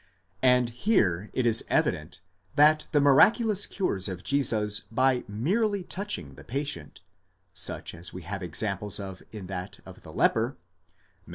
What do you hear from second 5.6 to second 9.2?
touching the patient, such as we have examples